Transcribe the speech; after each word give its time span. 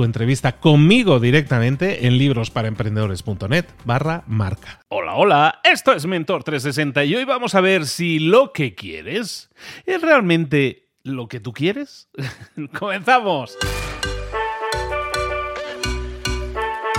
tu 0.00 0.04
entrevista 0.04 0.52
conmigo 0.52 1.20
directamente 1.20 2.06
en 2.06 2.16
librosparaemprendedores.net 2.16 3.66
barra 3.84 4.24
marca. 4.26 4.80
Hola, 4.88 5.14
hola, 5.14 5.60
esto 5.62 5.92
es 5.92 6.06
Mentor 6.06 6.42
360 6.42 7.04
y 7.04 7.16
hoy 7.16 7.24
vamos 7.24 7.54
a 7.54 7.60
ver 7.60 7.84
si 7.84 8.18
lo 8.18 8.54
que 8.54 8.74
quieres 8.74 9.50
es 9.84 10.00
realmente 10.00 10.88
lo 11.02 11.28
que 11.28 11.38
tú 11.38 11.52
quieres. 11.52 12.08
¡Comenzamos! 12.78 13.58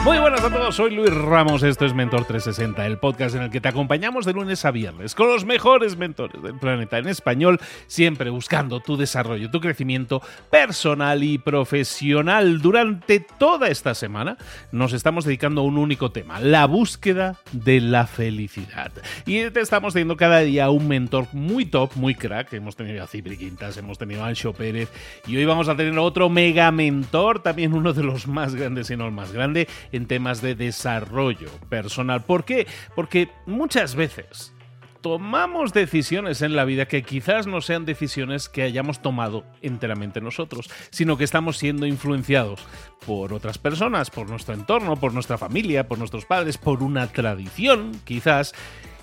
Muy 0.04 0.18
buenas 0.18 0.44
a 0.44 0.50
todos, 0.50 0.76
soy 0.78 0.96
Luis 0.96 1.14
Ramos, 1.14 1.62
esto 1.62 1.86
es 1.86 1.94
Mentor 1.94 2.26
360, 2.26 2.88
el 2.88 2.98
podcast 2.98 3.36
en 3.36 3.44
el 3.44 3.52
que 3.52 3.62
te 3.62 3.68
acompañamos 3.68 4.26
de 4.26 4.34
lunes 4.34 4.66
a 4.66 4.72
viernes 4.72 5.14
con 5.14 5.28
los 5.28 5.46
mejores 5.46 5.96
mentores 5.96 6.42
del 6.42 6.58
planeta 6.58 6.98
en 6.98 7.08
español, 7.08 7.60
siempre 7.86 8.32
buscando 8.32 8.80
tu 8.80 8.98
desarrollo, 8.98 9.52
tu 9.52 9.62
crecimiento 9.62 10.24
personal 10.50 11.24
y 11.24 11.38
profesional. 11.38 12.62
Durante 12.64 13.20
toda 13.20 13.68
esta 13.68 13.94
semana 13.94 14.38
nos 14.72 14.94
estamos 14.94 15.24
dedicando 15.24 15.62
a 15.62 15.66
un 15.66 15.78
único 15.78 16.12
tema, 16.12 16.40
la 16.40 16.66
búsqueda 16.66 17.40
de 17.52 17.80
la 17.80 18.08
felicidad. 18.08 18.92
Y 19.28 19.52
te 19.52 19.60
estamos 19.60 19.94
teniendo 19.94 20.18
cada 20.18 20.40
día 20.40 20.72
un 20.72 20.88
mentor 20.88 21.28
muy 21.32 21.66
top, 21.66 21.92
muy 21.94 22.16
crack. 22.16 22.52
Hemos 22.54 22.76
tenido 22.76 23.04
a 23.04 23.08
Cipri 23.08 23.38
Quintas, 23.38 23.78
hemos 23.78 24.00
tenido 24.00 24.24
a 24.24 24.30
Ancho 24.30 24.52
Pérez 24.52 24.90
y 25.28 25.38
hoy 25.38 25.46
vamos 25.46 25.70
a 25.70 25.76
tener 25.76 25.96
otro 26.00 26.28
mega 26.28 26.72
mentor, 26.72 27.44
también 27.44 27.76
uno 27.76 27.94
de 27.94 28.02
los 28.02 28.28
más 28.28 28.56
grandes, 28.56 28.90
y 28.90 28.98
no 28.98 29.06
el 29.06 29.12
más 29.12 29.32
grande 29.32 29.68
en 29.92 30.08
temas 30.08 30.42
de 30.42 30.56
desarrollo 30.56 31.50
personal. 31.70 32.24
¿Por 32.24 32.46
qué? 32.46 32.68
Porque 32.96 33.30
muchas 33.46 33.96
veces 33.96 34.54
tomamos 35.02 35.74
decisiones 35.74 36.42
en 36.42 36.56
la 36.56 36.66
vida 36.66 36.88
que 36.88 37.04
quizás 37.04 37.48
no 37.48 37.62
sean 37.62 37.86
decisiones 37.86 38.50
que 38.50 38.64
hayamos 38.64 39.02
tomado 39.02 39.44
enteramente 39.62 40.22
nosotros, 40.22 40.70
sino 40.92 41.18
que 41.18 41.24
estamos 41.24 41.58
siendo 41.58 41.86
influenciados 41.86 42.62
por 43.06 43.34
otras 43.34 43.58
personas, 43.58 44.12
por 44.12 44.30
nuestro 44.30 44.54
entorno, 44.54 44.96
por 44.96 45.14
nuestra 45.14 45.38
familia, 45.38 45.88
por 45.88 45.98
nuestros 45.98 46.26
padres, 46.26 46.58
por 46.58 46.84
una 46.84 47.08
tradición 47.08 47.92
quizás, 48.06 48.54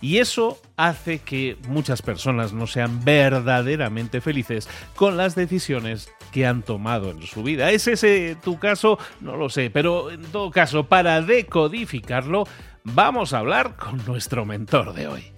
y 0.01 0.19
eso 0.19 0.61
hace 0.77 1.19
que 1.19 1.57
muchas 1.69 2.03
personas 2.03 2.53
no 2.53 2.67
sean 2.67 3.05
verdaderamente 3.05 4.21
felices 4.21 4.69
con 4.95 5.17
las 5.17 5.35
decisiones 5.35 6.11
que 6.33 6.47
han 6.47 6.63
tomado 6.63 7.11
en 7.11 7.23
su 7.23 7.43
vida. 7.43 7.71
¿Es 7.71 7.89
ese 7.89 8.37
tu 8.43 8.59
caso? 8.59 8.99
No 9.21 9.37
lo 9.37 9.49
sé, 9.49 9.71
pero 9.71 10.11
en 10.11 10.23
todo 10.25 10.51
caso, 10.51 10.85
para 10.85 11.21
decodificarlo, 11.23 12.47
vamos 12.85 13.33
a 13.33 13.39
hablar 13.39 13.77
con 13.77 14.05
nuestro 14.07 14.45
mentor 14.45 14.93
de 14.95 15.09
hoy. 15.09 15.33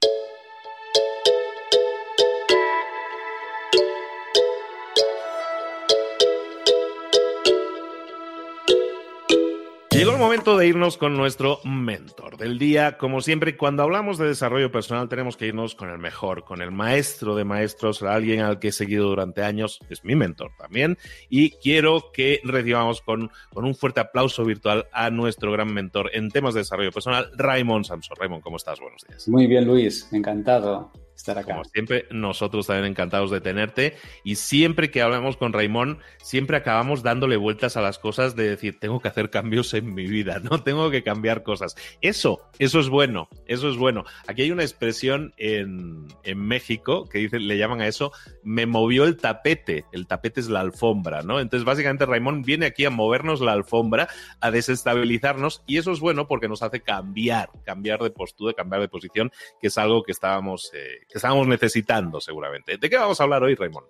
Momento 10.20 10.58
de 10.58 10.68
irnos 10.68 10.98
con 10.98 11.16
nuestro 11.16 11.60
mentor 11.64 12.36
del 12.36 12.58
día. 12.58 12.98
Como 12.98 13.22
siempre, 13.22 13.56
cuando 13.56 13.82
hablamos 13.82 14.18
de 14.18 14.26
desarrollo 14.26 14.70
personal, 14.70 15.08
tenemos 15.08 15.38
que 15.38 15.46
irnos 15.46 15.74
con 15.74 15.88
el 15.88 15.98
mejor, 15.98 16.44
con 16.44 16.60
el 16.60 16.70
maestro 16.70 17.34
de 17.34 17.44
maestros, 17.44 18.02
alguien 18.02 18.40
al 18.40 18.58
que 18.58 18.68
he 18.68 18.72
seguido 18.72 19.08
durante 19.08 19.42
años, 19.42 19.80
es 19.88 20.04
mi 20.04 20.14
mentor 20.14 20.52
también. 20.58 20.98
Y 21.30 21.52
quiero 21.52 22.12
que 22.12 22.40
recibamos 22.44 23.00
con, 23.00 23.30
con 23.52 23.64
un 23.64 23.74
fuerte 23.74 24.00
aplauso 24.00 24.44
virtual 24.44 24.86
a 24.92 25.08
nuestro 25.10 25.52
gran 25.52 25.72
mentor 25.72 26.10
en 26.12 26.30
temas 26.30 26.52
de 26.52 26.60
desarrollo 26.60 26.92
personal, 26.92 27.30
Raymond 27.36 27.86
Samson. 27.86 28.16
Raymond, 28.20 28.42
¿cómo 28.42 28.58
estás? 28.58 28.78
Buenos 28.78 29.02
días. 29.08 29.26
Muy 29.26 29.46
bien, 29.46 29.64
Luis. 29.64 30.06
Encantado 30.12 30.92
estar 31.20 31.38
acá. 31.38 31.52
Como 31.52 31.64
siempre, 31.64 32.06
nosotros 32.10 32.66
también 32.66 32.86
encantados 32.86 33.30
de 33.30 33.40
tenerte. 33.40 33.96
Y 34.24 34.36
siempre 34.36 34.90
que 34.90 35.02
hablamos 35.02 35.36
con 35.36 35.52
Raymond, 35.52 35.98
siempre 36.22 36.56
acabamos 36.56 37.02
dándole 37.02 37.36
vueltas 37.36 37.76
a 37.76 37.80
las 37.80 37.98
cosas 37.98 38.36
de 38.36 38.48
decir, 38.48 38.78
tengo 38.78 39.00
que 39.00 39.08
hacer 39.08 39.30
cambios 39.30 39.72
en 39.74 39.94
mi 39.94 40.06
vida, 40.06 40.40
no 40.40 40.62
tengo 40.64 40.90
que 40.90 41.02
cambiar 41.02 41.42
cosas. 41.42 41.76
Eso, 42.00 42.40
eso 42.58 42.80
es 42.80 42.88
bueno, 42.88 43.28
eso 43.46 43.70
es 43.70 43.76
bueno. 43.76 44.04
Aquí 44.26 44.42
hay 44.42 44.50
una 44.50 44.62
expresión 44.62 45.32
en, 45.36 46.08
en 46.24 46.38
México 46.38 47.08
que 47.08 47.18
dice, 47.18 47.38
le 47.38 47.58
llaman 47.58 47.80
a 47.80 47.86
eso, 47.86 48.12
me 48.42 48.66
movió 48.66 49.04
el 49.04 49.16
tapete. 49.16 49.84
El 49.92 50.06
tapete 50.06 50.40
es 50.40 50.48
la 50.48 50.60
alfombra, 50.60 51.22
¿no? 51.22 51.40
Entonces, 51.40 51.64
básicamente, 51.64 52.06
Raymond 52.06 52.44
viene 52.44 52.66
aquí 52.66 52.84
a 52.84 52.90
movernos 52.90 53.40
la 53.40 53.52
alfombra, 53.52 54.08
a 54.40 54.50
desestabilizarnos, 54.50 55.62
y 55.66 55.78
eso 55.78 55.92
es 55.92 56.00
bueno 56.00 56.26
porque 56.26 56.48
nos 56.48 56.62
hace 56.62 56.80
cambiar, 56.80 57.50
cambiar 57.64 58.00
de 58.00 58.10
postura, 58.10 58.54
cambiar 58.54 58.80
de 58.80 58.88
posición, 58.88 59.30
que 59.60 59.68
es 59.68 59.78
algo 59.78 60.02
que 60.02 60.12
estábamos, 60.12 60.70
eh, 60.74 61.00
que 61.10 61.18
estábamos 61.18 61.46
necesitando 61.46 62.20
seguramente. 62.20 62.78
¿De 62.78 62.88
qué 62.88 62.96
vamos 62.96 63.20
a 63.20 63.24
hablar 63.24 63.42
hoy, 63.42 63.54
Raymond? 63.54 63.86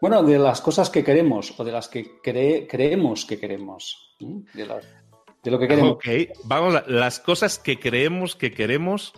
Bueno, 0.00 0.22
de 0.22 0.38
las 0.38 0.60
cosas 0.60 0.90
que 0.90 1.04
queremos 1.04 1.58
o 1.58 1.64
de 1.64 1.72
las 1.72 1.88
que 1.88 2.20
creemos 2.22 3.24
que 3.24 3.38
queremos. 3.38 4.16
De, 4.18 4.66
de, 5.42 5.50
lo 5.50 5.58
que 5.58 5.68
queremos. 5.68 5.92
Ok, 5.92 6.06
vamos 6.44 6.74
a 6.74 6.84
las 6.86 7.20
cosas 7.20 7.58
que 7.58 7.78
creemos 7.78 8.36
que 8.36 8.52
queremos 8.52 9.12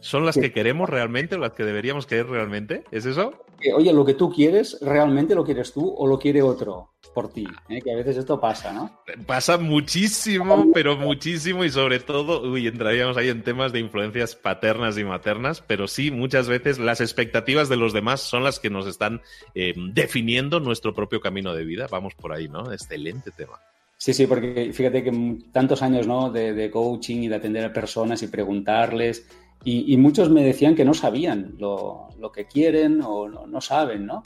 ¿Son 0.00 0.24
las 0.24 0.36
que 0.36 0.52
queremos 0.52 0.88
realmente 0.88 1.34
o 1.34 1.38
las 1.38 1.52
que 1.52 1.64
deberíamos 1.64 2.06
querer 2.06 2.28
realmente? 2.28 2.84
¿Es 2.90 3.06
eso? 3.06 3.32
oye, 3.74 3.92
lo 3.92 4.04
que 4.04 4.14
tú 4.14 4.30
quieres, 4.30 4.78
¿realmente 4.80 5.34
lo 5.34 5.44
quieres 5.44 5.72
tú 5.72 5.92
o 5.96 6.06
lo 6.06 6.18
quiere 6.18 6.42
otro 6.42 6.90
por 7.12 7.32
ti? 7.32 7.46
¿Eh? 7.68 7.80
Que 7.82 7.92
a 7.92 7.96
veces 7.96 8.16
esto 8.16 8.40
pasa, 8.40 8.72
¿no? 8.72 9.00
Pasa 9.26 9.58
muchísimo, 9.58 10.70
pero 10.72 10.96
muchísimo 10.96 11.64
y 11.64 11.70
sobre 11.70 11.98
todo, 11.98 12.48
uy, 12.48 12.68
entraríamos 12.68 13.16
ahí 13.16 13.28
en 13.28 13.42
temas 13.42 13.72
de 13.72 13.80
influencias 13.80 14.36
paternas 14.36 14.96
y 14.96 15.04
maternas, 15.04 15.60
pero 15.60 15.88
sí, 15.88 16.10
muchas 16.10 16.48
veces 16.48 16.78
las 16.78 17.00
expectativas 17.00 17.68
de 17.68 17.76
los 17.76 17.92
demás 17.92 18.20
son 18.20 18.44
las 18.44 18.60
que 18.60 18.70
nos 18.70 18.86
están 18.86 19.22
eh, 19.54 19.74
definiendo 19.92 20.60
nuestro 20.60 20.94
propio 20.94 21.20
camino 21.20 21.52
de 21.52 21.64
vida. 21.64 21.88
Vamos 21.90 22.14
por 22.14 22.32
ahí, 22.32 22.48
¿no? 22.48 22.72
Excelente 22.72 23.32
tema. 23.32 23.58
Sí, 23.96 24.14
sí, 24.14 24.28
porque 24.28 24.70
fíjate 24.72 25.02
que 25.02 25.38
tantos 25.50 25.82
años, 25.82 26.06
¿no? 26.06 26.30
De, 26.30 26.52
de 26.52 26.70
coaching 26.70 27.22
y 27.22 27.28
de 27.28 27.34
atender 27.34 27.64
a 27.64 27.72
personas 27.72 28.22
y 28.22 28.28
preguntarles 28.28 29.26
y, 29.64 29.96
muchos 29.96 30.30
me 30.30 30.44
decían 30.44 30.74
que 30.74 30.84
no 30.84 30.94
sabían 30.94 31.54
lo, 31.58 32.08
que 32.32 32.46
quieren 32.46 33.02
o 33.02 33.28
no, 33.28 33.60
saben, 33.60 34.06
¿no? 34.06 34.22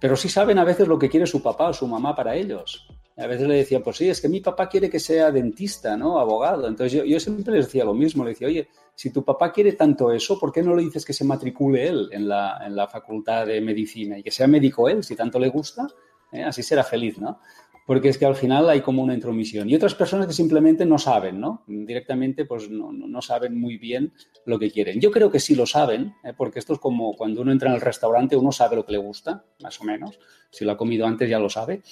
Pero 0.00 0.16
sí 0.16 0.28
saben 0.28 0.58
a 0.58 0.64
veces 0.64 0.88
lo 0.88 0.98
que 0.98 1.08
quiere 1.08 1.26
su 1.26 1.42
papá 1.42 1.68
o 1.68 1.72
su 1.72 1.86
mamá 1.86 2.14
para 2.14 2.34
ellos. 2.34 2.88
A 3.16 3.26
veces 3.26 3.46
le 3.46 3.56
decían, 3.56 3.82
pues 3.82 3.98
sí, 3.98 4.08
es 4.08 4.20
que 4.20 4.28
mi 4.28 4.40
papá 4.40 4.68
quiere 4.68 4.90
que 4.90 4.98
sea 4.98 5.30
dentista, 5.30 5.96
¿no? 5.96 6.18
Abogado. 6.18 6.66
Entonces 6.66 7.04
yo, 7.06 7.20
siempre 7.20 7.54
les 7.54 7.66
decía 7.66 7.84
lo 7.84 7.94
mismo, 7.94 8.24
le 8.24 8.30
decía, 8.30 8.48
oye, 8.48 8.68
si 8.94 9.10
tu 9.10 9.24
papá 9.24 9.52
quiere 9.52 9.72
tanto 9.72 10.10
eso, 10.10 10.38
¿por 10.38 10.52
qué 10.52 10.62
no 10.62 10.74
le 10.74 10.82
dices 10.82 11.04
que 11.04 11.12
se 11.12 11.24
matricule 11.24 11.86
él 11.86 12.08
en 12.10 12.28
la, 12.28 12.60
en 12.66 12.74
la 12.74 12.88
facultad 12.88 13.46
de 13.46 13.60
medicina 13.60 14.18
y 14.18 14.22
que 14.22 14.30
sea 14.30 14.46
médico 14.46 14.88
él, 14.88 15.04
si 15.04 15.14
tanto 15.14 15.38
le 15.38 15.48
gusta? 15.48 15.86
¿eh? 16.32 16.42
así 16.42 16.62
será 16.62 16.82
feliz, 16.82 17.18
¿no? 17.18 17.38
Porque 17.86 18.08
es 18.08 18.18
que 18.18 18.26
al 18.26 18.36
final 18.36 18.68
hay 18.70 18.80
como 18.80 19.02
una 19.02 19.14
intromisión. 19.14 19.68
Y 19.68 19.74
otras 19.74 19.94
personas 19.94 20.26
que 20.26 20.32
simplemente 20.32 20.86
no 20.86 20.98
saben, 20.98 21.40
¿no? 21.40 21.64
Directamente 21.66 22.44
pues 22.44 22.70
no, 22.70 22.92
no 22.92 23.22
saben 23.22 23.58
muy 23.58 23.76
bien 23.76 24.12
lo 24.46 24.58
que 24.58 24.70
quieren. 24.70 25.00
Yo 25.00 25.10
creo 25.10 25.30
que 25.30 25.40
sí 25.40 25.54
lo 25.54 25.66
saben, 25.66 26.14
¿eh? 26.24 26.32
porque 26.36 26.58
esto 26.58 26.74
es 26.74 26.78
como 26.78 27.14
cuando 27.14 27.42
uno 27.42 27.52
entra 27.52 27.70
en 27.70 27.74
el 27.74 27.80
restaurante, 27.80 28.36
uno 28.36 28.52
sabe 28.52 28.76
lo 28.76 28.84
que 28.84 28.92
le 28.92 28.98
gusta, 28.98 29.44
más 29.62 29.80
o 29.80 29.84
menos. 29.84 30.18
Si 30.50 30.64
lo 30.64 30.72
ha 30.72 30.76
comido 30.76 31.06
antes 31.06 31.28
ya 31.28 31.38
lo 31.38 31.48
sabe. 31.48 31.82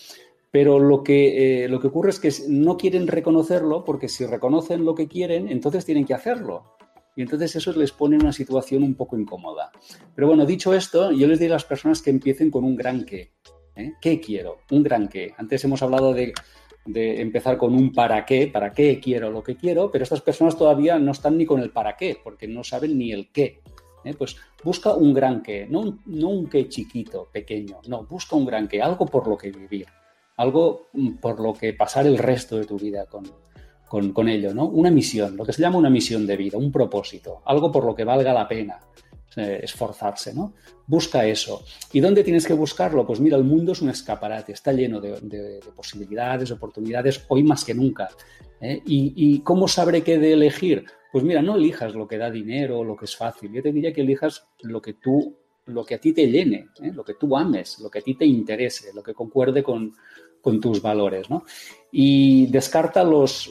Pero 0.50 0.78
lo 0.78 1.02
que, 1.02 1.64
eh, 1.64 1.68
lo 1.68 1.80
que 1.80 1.88
ocurre 1.88 2.10
es 2.10 2.18
que 2.18 2.32
no 2.48 2.76
quieren 2.76 3.06
reconocerlo 3.06 3.84
porque 3.84 4.08
si 4.08 4.26
reconocen 4.26 4.84
lo 4.84 4.94
que 4.94 5.06
quieren, 5.08 5.48
entonces 5.48 5.84
tienen 5.84 6.04
que 6.04 6.14
hacerlo. 6.14 6.76
Y 7.16 7.22
entonces 7.22 7.54
eso 7.56 7.72
les 7.72 7.92
pone 7.92 8.16
en 8.16 8.22
una 8.22 8.32
situación 8.32 8.82
un 8.82 8.94
poco 8.94 9.18
incómoda. 9.18 9.70
Pero 10.14 10.28
bueno, 10.28 10.46
dicho 10.46 10.74
esto, 10.74 11.12
yo 11.12 11.26
les 11.26 11.38
digo 11.38 11.52
a 11.52 11.56
las 11.56 11.64
personas 11.64 12.02
que 12.02 12.10
empiecen 12.10 12.50
con 12.50 12.64
un 12.64 12.76
gran 12.76 13.04
qué. 13.04 13.32
¿Eh? 13.80 13.94
¿Qué 14.00 14.20
quiero? 14.20 14.58
Un 14.70 14.82
gran 14.82 15.08
qué. 15.08 15.34
Antes 15.36 15.64
hemos 15.64 15.82
hablado 15.82 16.12
de, 16.12 16.32
empezar 16.86 17.56
con 17.56 17.74
un 17.74 17.92
para 17.92 18.24
qué, 18.24 18.48
para 18.48 18.72
qué 18.72 18.98
quiero 19.00 19.30
lo 19.30 19.42
que 19.42 19.56
quiero, 19.56 19.90
pero 19.90 20.04
estas 20.04 20.20
personas 20.22 20.56
todavía 20.56 20.98
no 20.98 21.12
están 21.12 21.36
ni 21.36 21.46
con 21.46 21.60
el 21.60 21.70
para 21.70 21.96
qué, 21.96 22.18
porque 22.22 22.48
no 22.48 22.64
saben 22.64 22.98
ni 22.98 23.12
el 23.12 23.30
qué. 23.30 23.60
¿eh? 24.04 24.14
Pues 24.14 24.36
busca 24.64 24.94
un 24.94 25.12
gran 25.14 25.42
qué, 25.42 25.66
no 25.68 25.80
un, 25.80 26.00
no 26.06 26.28
un 26.28 26.48
qué 26.48 26.68
chiquito, 26.68 27.28
pequeño, 27.32 27.80
no, 27.86 28.04
busca 28.04 28.36
un 28.36 28.46
gran 28.46 28.66
qué, 28.66 28.82
algo 28.82 29.06
por 29.06 29.28
lo 29.28 29.36
que 29.36 29.50
vivir, 29.50 29.86
algo 30.36 30.88
mm, 30.92 31.16
por 31.16 31.40
lo 31.40 31.52
que 31.52 31.74
pasar 31.74 32.06
el 32.06 32.18
resto 32.18 32.56
de 32.56 32.64
tu 32.64 32.78
vida 32.78 33.06
con, 33.06 34.12
con, 34.12 34.28
ello, 34.28 34.54
¿no? 34.54 34.66
Una 34.66 34.90
misión, 34.90 35.36
lo 35.36 35.44
que 35.44 35.52
se 35.52 35.62
llama 35.62 35.78
una 35.78 35.90
misión 35.90 36.26
de 36.26 36.36
vida, 36.36 36.58
un 36.58 36.72
propósito, 36.72 37.42
algo 37.44 37.70
por 37.70 37.84
lo 37.84 37.94
que 37.94 38.04
valga 38.04 38.32
la 38.32 38.48
pena 38.48 38.78
eh, 39.36 39.60
esforzarse, 39.62 40.34
¿no? 40.34 40.54
Busca 40.86 41.24
eso. 41.24 41.62
¿Y 41.92 42.00
dónde 42.00 42.24
tienes 42.24 42.44
que 42.44 42.52
buscarlo? 42.52 43.06
Pues 43.06 43.20
mira, 43.20 43.36
el 43.36 43.44
mundo 43.44 43.72
es 43.72 43.80
un 43.80 43.90
escaparate, 43.90 44.52
está 44.52 44.72
lleno 44.72 45.00
de, 45.00 45.60
posibilidades, 45.76 46.50
oportunidades, 46.50 47.24
hoy 47.28 47.44
más 47.44 47.64
que 47.64 47.72
nunca. 47.72 48.08
¿eh? 48.60 48.82
¿Y, 48.84 49.38
cómo 49.40 49.68
sabré 49.68 50.02
qué 50.02 50.18
de 50.18 50.32
elegir? 50.32 50.84
Pues 51.12 51.22
mira, 51.22 51.42
no 51.42 51.54
elijas 51.54 51.94
lo 51.94 52.08
que 52.08 52.18
da 52.18 52.28
dinero 52.28 52.82
lo 52.82 52.96
que 52.96 53.04
es 53.04 53.16
fácil. 53.16 53.52
Yo 53.52 53.62
te 53.62 53.72
diría 53.72 53.92
que 53.92 54.00
elijas 54.00 54.48
lo 54.62 54.82
que 54.82 54.94
tú, 54.94 55.36
lo 55.66 55.84
que 55.84 55.94
a 55.94 55.98
ti 55.98 56.12
te 56.12 56.26
llene, 56.26 56.68
¿eh? 56.82 56.90
lo 56.92 57.04
que 57.04 57.14
tú 57.14 57.36
ames, 57.36 57.78
lo 57.78 57.88
que 57.88 58.00
a 58.00 58.02
ti 58.02 58.16
te 58.16 58.26
interese, 58.26 58.92
lo 58.92 59.02
que 59.02 59.14
concuerde 59.14 59.62
con, 59.62 59.92
con 60.40 60.60
tus 60.60 60.80
valores, 60.80 61.30
¿no? 61.30 61.44
Y 61.92 62.46
descarta 62.46 63.02
los, 63.04 63.50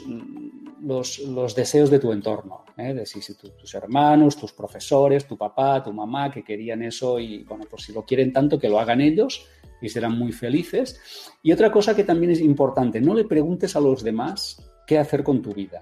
los, 0.81 1.55
deseos 1.55 1.89
de 1.89 1.99
tu 1.99 2.11
entorno, 2.11 2.65
¿eh? 2.77 2.93
de 2.93 3.05
si, 3.05 3.19
tus 3.35 3.73
hermanos, 3.73 4.37
tus 4.37 4.53
profesores, 4.53 5.27
tu 5.27 5.37
papá, 5.37 5.83
tu 5.83 5.91
mamá, 5.91 6.31
que 6.31 6.43
querían 6.43 6.83
eso 6.83 7.19
y, 7.19 7.43
bueno, 7.43 7.65
pues 7.69 7.83
si 7.83 7.93
lo 7.93 8.05
quieren 8.05 8.31
tanto, 8.31 8.59
que 8.59 8.69
lo 8.69 8.79
hagan 8.79 9.01
ellos 9.01 9.45
y 9.81 9.89
serán 9.89 10.17
muy 10.17 10.31
felices. 10.31 10.99
Y 11.43 11.51
otra 11.51 11.71
cosa 11.71 11.95
que 11.95 12.03
también 12.03 12.31
es 12.31 12.41
importante, 12.41 13.01
no 13.01 13.13
le 13.13 13.25
preguntes 13.25 13.75
a 13.75 13.81
los 13.81 14.03
demás 14.03 14.71
qué 14.87 14.97
hacer 14.97 15.23
con 15.23 15.41
tu 15.41 15.53
vida. 15.53 15.81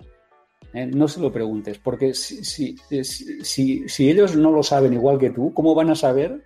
¿eh? 0.74 0.88
No 0.88 1.08
se 1.08 1.20
lo 1.20 1.32
preguntes, 1.32 1.78
porque 1.78 2.14
si, 2.14 2.44
si, 2.44 3.90
si 3.90 4.10
ellos 4.10 4.36
no 4.36 4.52
lo 4.52 4.64
saben 4.64 4.94
igual 4.94 5.20
que 5.20 5.30
tú, 5.30 5.54
¿cómo 5.54 5.76
van 5.76 5.92
a 5.92 5.96
saber 5.96 6.44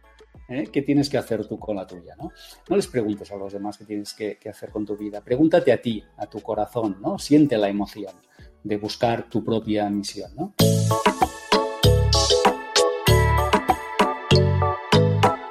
¿eh? 0.51 0.67
¿Qué 0.71 0.81
tienes 0.81 1.09
que 1.09 1.17
hacer 1.17 1.47
tú 1.47 1.57
con 1.57 1.75
la 1.75 1.87
tuya? 1.87 2.15
¿no? 2.17 2.31
no 2.69 2.75
les 2.75 2.87
preguntes 2.87 3.31
a 3.31 3.35
los 3.35 3.53
demás 3.53 3.77
qué 3.77 3.85
tienes 3.85 4.13
que, 4.13 4.37
hacer 4.49 4.69
con 4.69 4.85
tu 4.85 4.97
vida. 4.97 5.21
Pregúntate 5.21 5.71
a 5.71 5.81
ti, 5.81 6.03
a 6.17 6.27
tu 6.27 6.41
corazón, 6.41 6.97
¿no? 7.01 7.17
Siente 7.17 7.57
la 7.57 7.69
emoción 7.69 8.13
de 8.63 8.77
buscar 8.77 9.29
tu 9.29 9.43
propia 9.43 9.89
misión. 9.89 10.31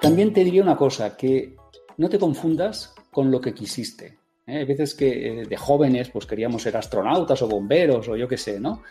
También 0.01 0.33
te 0.33 0.45
diría 0.45 0.63
una 0.63 0.77
cosa, 0.77 1.17
que 1.17 1.57
no 1.97 2.09
te 2.09 2.19
confundas 2.19 2.95
con 3.11 3.31
lo 3.31 3.41
que 3.41 3.55
quisiste. 3.55 4.19
¿eh? 4.47 4.59
Hay 4.59 4.65
veces 4.65 4.95
que 4.95 5.41
eh, 5.41 5.47
de 5.47 5.57
jóvenes 5.57 6.11
pues 6.11 6.27
queríamos 6.27 6.63
ser 6.63 6.77
astronautas 6.77 7.41
o 7.43 7.49
bomberos 7.49 8.09
o 8.09 8.17
yo 8.17 8.29
qué 8.29 8.37
sé, 8.37 8.61
¿no? 8.61 8.83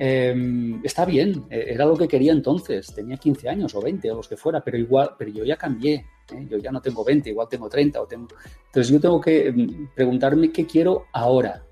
Em, 0.00 0.80
está 0.84 1.04
bien, 1.04 1.46
e, 1.50 1.72
era 1.74 1.84
lo 1.84 1.96
que 1.96 2.06
quería 2.06 2.32
entonces, 2.32 2.94
tenía 2.94 3.16
15 3.16 3.48
años 3.48 3.74
o 3.74 3.82
20 3.82 4.12
o 4.12 4.16
los 4.16 4.28
que 4.28 4.36
fuera, 4.36 4.62
pero 4.62 4.78
igual, 4.78 5.10
pero 5.18 5.32
yo 5.32 5.44
ya 5.44 5.56
cambié, 5.56 6.06
¿eh? 6.32 6.46
yo 6.48 6.58
ya 6.58 6.70
no 6.70 6.80
tengo 6.80 7.04
20, 7.04 7.30
igual 7.30 7.48
tengo 7.48 7.68
30 7.68 8.00
o 8.00 8.06
tengo... 8.06 8.28
Entonces 8.66 8.92
yo 8.92 9.00
tengo 9.00 9.20
que 9.20 9.48
em, 9.48 9.88
preguntarme 9.96 10.52
qué 10.52 10.66
quiero 10.66 11.06
ahora, 11.12 11.64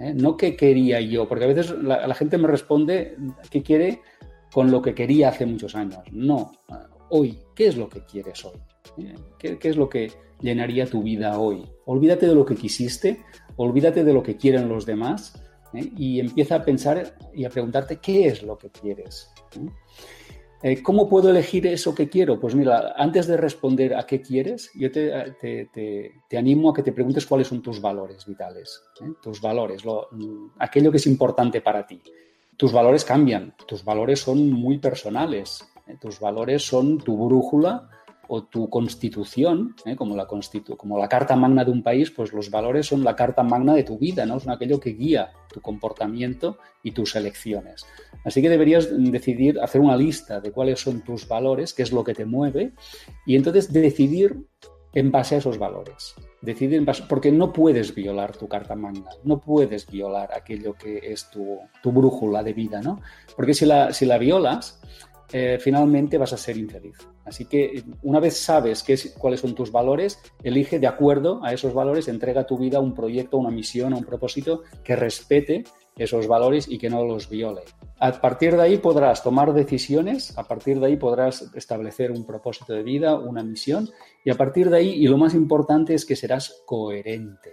¿eh? 0.00 0.12
no 0.12 0.36
qué 0.36 0.56
quería 0.56 1.00
yo, 1.00 1.28
porque 1.28 1.44
a 1.44 1.46
veces 1.46 1.70
la, 1.70 2.12
gente 2.14 2.38
me 2.38 2.48
responde 2.48 3.16
qué 3.50 3.62
quiere 3.62 4.00
con 4.52 4.72
lo 4.72 4.82
que 4.82 4.92
quería 4.92 5.28
hace 5.28 5.46
muchos 5.46 5.76
años. 5.76 6.00
No, 6.10 6.50
hoy, 7.10 7.38
¿qué 7.54 7.68
es 7.68 7.76
lo 7.76 7.88
que 7.88 8.04
quieres 8.04 8.44
hoy? 8.44 8.58
¿Eh? 8.98 9.14
¿Qué, 9.38 9.58
¿Qué 9.60 9.68
es 9.68 9.76
lo 9.76 9.88
que 9.88 10.10
llenaría 10.40 10.86
tu 10.86 11.04
vida 11.04 11.38
hoy? 11.38 11.64
Olvídate 11.86 12.26
de 12.26 12.34
lo 12.34 12.44
que 12.44 12.56
quisiste, 12.56 13.20
olvídate 13.54 14.02
de 14.02 14.12
lo 14.12 14.24
que 14.24 14.36
quieren 14.36 14.68
los 14.68 14.86
demás 14.86 15.40
¿eh? 15.74 15.90
y 15.96 16.20
empieza 16.20 16.56
a 16.56 16.64
pensar 16.64 17.16
y 17.34 17.44
a 17.44 17.50
preguntarte 17.50 17.96
qué 17.96 18.28
es 18.28 18.42
lo 18.42 18.58
que 18.58 18.70
quieres. 18.70 19.30
Eh, 20.62 20.82
¿Cómo 20.82 21.08
puedo 21.08 21.30
elegir 21.30 21.66
eso 21.66 21.94
que 21.94 22.08
quiero? 22.08 22.38
Pues 22.38 22.54
mira, 22.54 22.94
antes 22.96 23.26
de 23.26 23.36
responder 23.36 23.94
a 23.94 24.04
qué 24.04 24.20
quieres, 24.20 24.70
yo 24.74 24.90
te, 24.90 26.12
animo 26.36 26.70
a 26.70 26.74
que 26.74 26.82
te 26.82 26.92
preguntes 26.92 27.24
cuáles 27.26 27.46
son 27.46 27.62
tus 27.62 27.80
valores 27.80 28.26
vitales, 28.26 28.82
¿eh? 29.00 29.12
tus 29.22 29.40
valores, 29.40 29.82
mm, 29.84 30.46
aquello 30.58 30.90
que 30.90 30.98
es 30.98 31.06
importante 31.06 31.60
para 31.62 31.86
ti. 31.86 32.00
Tus 32.56 32.72
valores 32.72 33.06
cambian, 33.06 33.54
tus 33.66 33.82
valores 33.82 34.20
son 34.20 34.50
muy 34.50 34.76
personales, 34.76 35.64
tus 35.98 36.20
valores 36.20 36.62
son 36.62 36.98
tu 36.98 37.16
brújula 37.16 37.88
o 38.32 38.44
tu 38.44 38.70
constitución, 38.70 39.74
¿eh? 39.84 39.96
como, 39.96 40.14
la 40.14 40.24
como 40.24 40.98
la 40.98 41.08
carta 41.08 41.34
magna 41.34 41.64
de 41.64 41.72
un 41.72 41.82
país, 41.82 42.12
pues 42.12 42.32
los 42.32 42.48
valores 42.48 42.86
son 42.86 43.02
la 43.02 43.16
carta 43.16 43.42
magna 43.42 43.74
de 43.74 43.82
tu 43.82 43.98
vida, 43.98 44.24
¿no? 44.24 44.38
Son 44.38 44.52
aquello 44.52 44.78
que 44.78 44.90
guía 44.90 45.32
tu 45.52 45.60
comportamiento 45.60 46.58
y 46.84 46.92
tus 46.92 47.16
elecciones. 47.16 47.84
Así 48.24 48.40
que 48.40 48.48
deberías 48.48 48.88
decidir, 48.96 49.58
hacer 49.58 49.80
una 49.80 49.96
lista 49.96 50.40
de 50.40 50.52
cuáles 50.52 50.78
son 50.78 51.00
tus 51.00 51.26
valores, 51.26 51.74
qué 51.74 51.82
es 51.82 51.90
lo 51.90 52.04
que 52.04 52.14
te 52.14 52.24
mueve, 52.24 52.70
y 53.26 53.34
entonces 53.34 53.72
decidir 53.72 54.46
en 54.92 55.10
base 55.10 55.34
a 55.34 55.38
esos 55.38 55.58
valores. 55.58 56.14
Decidir 56.40 56.86
porque 57.08 57.32
no 57.32 57.52
puedes 57.52 57.92
violar 57.92 58.36
tu 58.36 58.46
carta 58.46 58.76
magna, 58.76 59.10
no 59.24 59.40
puedes 59.40 59.88
violar 59.88 60.30
aquello 60.32 60.74
que 60.74 60.98
es 61.02 61.28
tu, 61.30 61.58
tu 61.82 61.90
brújula 61.90 62.44
de 62.44 62.52
vida, 62.52 62.80
¿no? 62.80 63.00
Porque 63.34 63.54
si 63.54 63.66
la, 63.66 63.92
si 63.92 64.06
la 64.06 64.18
violas, 64.18 64.80
eh, 65.32 65.58
finalmente 65.60 66.18
vas 66.18 66.32
a 66.32 66.36
ser 66.36 66.56
infeliz. 66.56 66.96
Así 67.30 67.44
que 67.44 67.84
una 68.02 68.18
vez 68.18 68.38
sabes 68.38 68.84
cuáles 69.16 69.38
son 69.38 69.54
tus 69.54 69.70
valores, 69.70 70.20
elige 70.42 70.80
de 70.80 70.88
acuerdo 70.88 71.38
a 71.44 71.52
esos 71.52 71.72
valores, 71.72 72.08
entrega 72.08 72.44
tu 72.44 72.58
vida 72.58 72.78
a 72.78 72.80
un 72.80 72.92
proyecto, 72.92 73.38
una 73.38 73.52
misión, 73.52 73.92
a 73.92 73.96
un 73.96 74.04
propósito 74.04 74.62
que 74.82 74.96
respete 74.96 75.62
esos 75.96 76.26
valores 76.26 76.66
y 76.68 76.76
que 76.76 76.90
no 76.90 77.04
los 77.04 77.28
viole. 77.28 77.60
A 78.00 78.10
partir 78.20 78.56
de 78.56 78.62
ahí 78.62 78.78
podrás 78.78 79.22
tomar 79.22 79.54
decisiones, 79.54 80.36
a 80.36 80.42
partir 80.42 80.80
de 80.80 80.86
ahí 80.86 80.96
podrás 80.96 81.54
establecer 81.54 82.10
un 82.10 82.26
propósito 82.26 82.72
de 82.72 82.82
vida, 82.82 83.16
una 83.16 83.44
misión, 83.44 83.88
y 84.24 84.30
a 84.30 84.34
partir 84.34 84.68
de 84.68 84.78
ahí, 84.78 84.88
y 84.88 85.06
lo 85.06 85.16
más 85.16 85.34
importante 85.34 85.94
es 85.94 86.04
que 86.04 86.16
serás 86.16 86.64
coherente. 86.66 87.52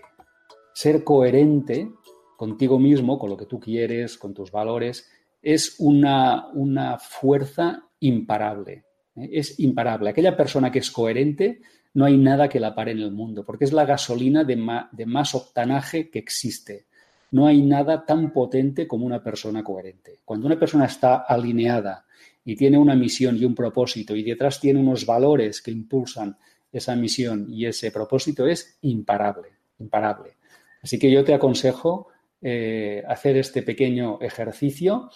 Ser 0.74 1.04
coherente 1.04 1.92
contigo 2.36 2.80
mismo, 2.80 3.20
con 3.20 3.30
lo 3.30 3.38
que 3.38 3.46
tú 3.46 3.60
quieres, 3.60 4.18
con 4.18 4.34
tus 4.34 4.50
valores, 4.50 5.08
es 5.44 5.76
una, 5.78 6.48
una 6.56 6.98
fuerza 6.98 7.84
imparable. 8.00 8.87
¿Eh? 9.18 9.30
Es 9.34 9.60
imparable. 9.60 10.10
Aquella 10.10 10.38
persona 10.38 10.72
que 10.72 10.80
es 10.80 10.92
coherente, 10.92 11.62
no 11.94 12.06
hay 12.06 12.18
nada 12.18 12.48
que 12.48 12.60
la 12.60 12.76
pare 12.76 12.92
en 12.92 13.00
el 13.00 13.12
mundo, 13.12 13.44
porque 13.44 13.66
es 13.66 13.74
la 13.74 13.86
gasolina 13.86 14.44
de, 14.44 14.56
más 14.56 15.36
octanaje 15.36 16.10
que 16.10 16.20
existe. 16.20 16.86
No 17.32 17.48
hay 17.48 17.62
nada 17.62 18.06
tan 18.06 18.32
potente 18.32 18.88
como 18.88 19.06
una 19.06 19.22
persona 19.22 19.64
coherente. 19.64 20.20
Cuando 20.24 20.48
una 20.48 20.60
persona 20.60 20.86
está 20.86 21.16
alineada 21.16 22.06
y 22.46 22.56
tiene 22.56 22.78
una 22.78 22.96
misión 22.96 23.36
y 23.36 23.46
un 23.46 23.56
propósito 23.56 24.16
y 24.16 24.24
detrás 24.24 24.60
tiene 24.60 24.80
unos 24.80 25.06
valores 25.06 25.62
que 25.62 25.72
impulsan 25.72 26.38
esa 26.72 26.96
misión 26.96 27.48
y 27.50 27.66
ese 27.66 27.92
propósito, 27.92 28.48
es 28.48 28.78
imparable, 28.82 29.50
imparable. 29.80 30.38
Así 30.82 31.00
que 31.00 31.12
yo 31.12 31.24
te 31.24 31.34
aconsejo 31.34 32.10
eh, 32.42 33.04
hacer 33.08 33.38
este 33.38 33.64
pequeño 33.64 34.20
ejercicio 34.22 35.10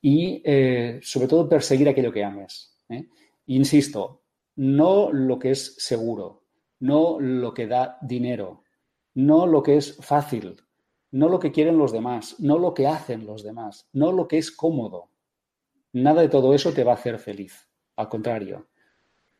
y 0.00 0.40
eh, 0.44 1.00
sobre 1.02 1.28
todo 1.28 1.48
perseguir 1.48 1.88
aquello 1.88 2.12
que 2.12 2.24
ames. 2.24 2.74
Insisto, 3.46 4.22
no 4.56 5.12
lo 5.12 5.38
que 5.38 5.50
es 5.50 5.76
seguro, 5.78 6.44
no 6.80 7.18
lo 7.20 7.52
que 7.52 7.66
da 7.66 7.98
dinero, 8.00 8.62
no 9.14 9.46
lo 9.46 9.62
que 9.62 9.76
es 9.76 9.96
fácil, 10.00 10.56
no 11.10 11.28
lo 11.28 11.38
que 11.38 11.52
quieren 11.52 11.78
los 11.78 11.92
demás, 11.92 12.36
no 12.40 12.58
lo 12.58 12.74
que 12.74 12.86
hacen 12.86 13.26
los 13.26 13.42
demás, 13.42 13.88
no 13.92 14.12
lo 14.12 14.26
que 14.26 14.38
es 14.38 14.50
cómodo. 14.50 15.10
Nada 15.92 16.22
de 16.22 16.28
todo 16.28 16.54
eso 16.54 16.72
te 16.72 16.84
va 16.84 16.92
a 16.92 16.96
hacer 16.96 17.18
feliz. 17.18 17.68
Al 17.96 18.08
contrario, 18.08 18.66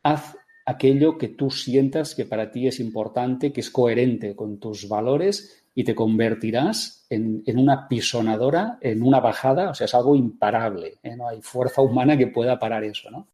haz 0.03 0.37
aquello 0.65 1.17
que 1.17 1.27
tú 1.27 1.51
sientas 1.51 2.15
que 2.15 2.25
para 2.25 2.51
ti 2.51 2.67
es 2.67 2.79
importante, 2.79 3.51
que 3.51 3.61
es 3.61 3.69
coherente 3.69 4.35
con 4.35 4.59
tus 4.59 4.87
valores 4.87 5.65
y 5.73 5.83
te 5.83 5.93
convertirás 5.93 7.05
en, 7.09 7.43
una 7.57 7.87
pisonadora, 7.87 8.77
en 8.79 9.03
una 9.03 9.19
bajada, 9.19 9.69
o 9.69 9.73
sea, 9.73 9.85
es 9.85 9.93
algo 9.93 10.15
imparable, 10.15 10.99
¿eh? 11.03 11.15
no 11.17 11.27
hay 11.27 11.41
fuerza 11.41 11.81
humana 11.81 12.17
que 12.17 12.27
pueda 12.27 12.57
parar 12.57 12.85
eso, 12.85 13.11
¿no? 13.11 13.27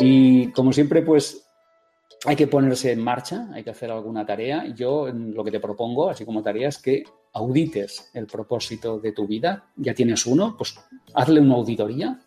Y 0.00 0.48
como 0.52 0.72
siempre, 0.72 1.02
pues 1.02 1.46
hay 2.24 2.36
que 2.36 2.46
ponerse 2.46 2.92
en 2.92 3.02
marcha, 3.02 3.48
hay 3.52 3.64
que 3.64 3.70
hacer 3.70 3.90
alguna 3.90 4.24
tarea. 4.24 4.66
Yo 4.74 5.08
lo 5.12 5.44
que 5.44 5.50
te 5.50 5.60
propongo, 5.60 6.08
así 6.08 6.24
como 6.24 6.42
tarea, 6.42 6.68
es 6.68 6.78
que 6.78 7.04
audites 7.32 8.10
el 8.14 8.26
propósito 8.26 8.98
de 8.98 9.12
tu 9.12 9.26
vida. 9.26 9.64
Ya 9.76 9.94
tienes 9.94 10.26
uno, 10.26 10.56
pues 10.56 10.74
hazle 11.14 11.40
una 11.40 11.54
auditoría 11.54 12.20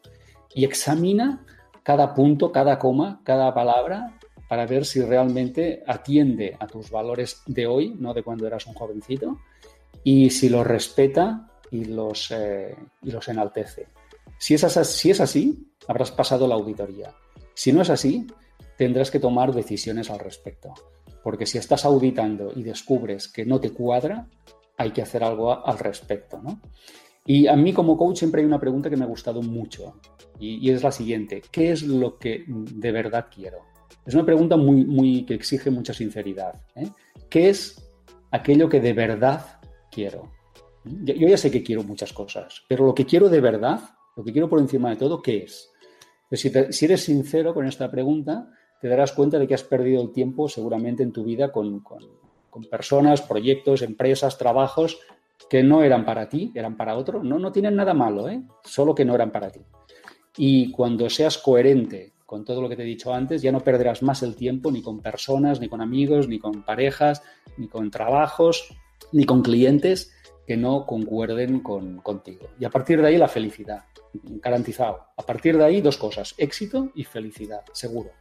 y 0.53 0.65
examina 0.65 1.45
cada 1.83 2.13
punto, 2.13 2.51
cada 2.51 2.79
coma, 2.79 3.21
cada 3.23 3.53
palabra 3.53 4.17
para 4.47 4.65
ver 4.65 4.85
si 4.85 5.01
realmente 5.01 5.83
atiende 5.87 6.55
a 6.59 6.67
tus 6.67 6.91
valores 6.91 7.41
de 7.45 7.65
hoy, 7.65 7.95
no 7.97 8.13
de 8.13 8.23
cuando 8.23 8.45
eras 8.45 8.67
un 8.67 8.73
jovencito, 8.73 9.39
y 10.03 10.29
si 10.29 10.49
los 10.49 10.65
respeta 10.65 11.49
y 11.71 11.85
los, 11.85 12.31
eh, 12.31 12.75
y 13.01 13.11
los 13.11 13.27
enaltece. 13.27 13.87
Si 14.37 14.53
es, 14.53 14.61
si 14.61 15.11
es 15.11 15.19
así, 15.19 15.71
habrás 15.87 16.11
pasado 16.11 16.47
la 16.47 16.55
auditoría. 16.55 17.13
Si 17.55 17.71
no 17.71 17.81
es 17.81 17.89
así, 17.89 18.27
tendrás 18.77 19.09
que 19.09 19.19
tomar 19.19 19.53
decisiones 19.53 20.11
al 20.11 20.19
respecto. 20.19 20.73
Porque 21.23 21.45
si 21.45 21.57
estás 21.57 21.85
auditando 21.85 22.51
y 22.55 22.61
descubres 22.61 23.27
que 23.27 23.45
no 23.45 23.59
te 23.59 23.71
cuadra, 23.71 24.27
hay 24.77 24.91
que 24.91 25.01
hacer 25.01 25.23
algo 25.23 25.65
al 25.65 25.79
respecto. 25.79 26.39
Y 27.25 27.47
a 27.47 27.55
mí 27.55 27.73
como 27.73 27.97
coach 27.97 28.17
siempre 28.17 28.41
hay 28.41 28.45
una 28.45 28.59
pregunta 28.59 28.89
que 28.89 28.97
me 28.97 29.05
ha 29.05 29.07
gustado 29.07 29.41
mucho 29.41 29.99
y, 30.39 30.69
es 30.69 30.83
la 30.83 30.91
siguiente. 30.91 31.41
¿Qué 31.51 31.71
es 31.71 31.81
lo 31.81 32.19
que 32.19 32.45
de 32.47 32.91
verdad 32.91 33.27
quiero? 33.33 33.59
Es 34.05 34.13
una 34.13 34.25
pregunta 34.25 34.57
muy, 34.57 34.85
muy, 34.85 35.25
que 35.25 35.33
exige 35.33 35.71
mucha 35.71 35.93
sinceridad. 35.93 36.61
¿eh? 36.75 36.89
¿Qué 37.29 37.49
es 37.49 37.91
aquello 38.31 38.69
que 38.69 38.79
de 38.79 38.93
verdad 38.93 39.59
quiero? 39.89 40.31
Yo 40.83 41.27
ya 41.27 41.37
sé 41.37 41.49
que 41.49 41.63
quiero 41.63 41.83
muchas 41.83 42.13
cosas, 42.13 42.61
pero 42.67 42.85
lo 42.85 42.93
que 42.93 43.07
quiero 43.07 43.27
de 43.27 43.41
verdad, 43.41 43.79
lo 44.15 44.23
que 44.23 44.31
quiero 44.31 44.47
por 44.47 44.59
encima 44.59 44.91
de 44.91 44.97
todo, 44.97 45.19
¿qué 45.23 45.37
es? 45.45 45.71
Si, 46.31 46.51
si 46.69 46.85
eres 46.85 47.03
sincero 47.03 47.53
con 47.53 47.67
esta 47.67 47.89
pregunta, 47.91 48.51
te 48.81 48.89
darás 48.89 49.13
cuenta 49.13 49.39
de 49.39 49.47
que 49.47 49.53
has 49.53 49.63
perdido 49.63 50.01
el 50.01 50.11
tiempo 50.11 50.49
seguramente 50.49 51.03
en 51.03 51.11
tu 51.11 51.23
vida 51.23 51.51
con, 51.51 51.83
personas, 52.69 53.21
proyectos, 53.21 53.81
empresas, 53.81 54.37
trabajos 54.37 54.99
que 55.49 55.63
no 55.63 55.83
eran 55.83 56.05
para 56.05 56.29
ti, 56.29 56.51
eran 56.55 56.77
para 56.77 56.95
otro. 56.95 57.23
No, 57.23 57.39
no 57.39 57.51
tienen 57.51 57.75
nada 57.75 57.93
malo, 57.93 58.29
¿eh? 58.29 58.43
solo 58.63 58.95
que 58.95 59.05
no 59.05 59.15
eran 59.15 59.31
para 59.31 59.49
ti. 59.49 59.61
Y 60.37 60.71
cuando 60.71 61.09
seas 61.09 61.37
coherente 61.37 62.13
con 62.25 62.43
todo 62.43 62.61
lo 62.61 62.69
que 62.69 62.75
te 62.75 62.83
he 62.83 62.85
dicho 62.85 63.13
antes, 63.13 63.41
ya 63.41 63.51
no 63.51 63.61
perderás 63.61 64.01
más 64.01 64.23
el 64.23 64.35
tiempo 64.35 64.71
ni 64.71 64.81
con 64.81 65.01
personas, 65.01 65.59
ni 65.59 65.69
con 65.69 65.81
amigos, 65.81 66.27
ni 66.27 66.39
con 66.39 66.63
parejas, 66.63 67.21
ni 67.57 67.67
con 67.67 67.91
trabajos, 67.91 68.69
ni 69.11 69.25
con 69.25 69.41
clientes 69.41 70.14
que 70.47 70.57
no 70.57 70.85
concuerden 70.85 71.59
con, 71.59 71.97
contigo. 72.01 72.49
Y 72.59 72.65
a 72.65 72.69
partir 72.69 73.01
de 73.01 73.07
ahí 73.07 73.17
la 73.17 73.27
felicidad, 73.27 73.85
garantizado. 74.13 75.07
A 75.17 75.23
partir 75.23 75.57
de 75.57 75.65
ahí 75.65 75.81
dos 75.81 75.97
cosas, 75.97 76.35
éxito 76.37 76.91
y 76.95 77.03
felicidad, 77.03 77.61
seguro. 77.73 78.11